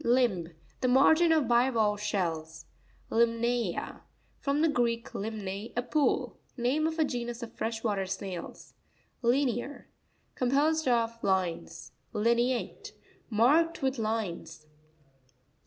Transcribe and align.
Lims.—The 0.03 0.87
margin 0.87 1.31
of 1.31 1.47
bivalve 1.47 2.01
shells. 2.01 2.65
Limna'a.—From 3.11 4.63
the 4.63 4.67
Greek, 4.67 5.11
limne, 5.13 5.71
a 5.77 5.81
pool. 5.83 6.39
Name 6.57 6.87
of 6.87 6.97
a 6.97 7.05
genus 7.05 7.43
of 7.43 7.53
fresh 7.53 7.83
water 7.83 8.07
snails. 8.07 8.73
Li'near.—Composed 9.21 10.87
of 10.87 11.23
lines. 11.23 11.91
Li'neaTE.— 12.13 12.93
Marked 13.29 13.83
with 13.83 13.99
lines. 13.99 14.65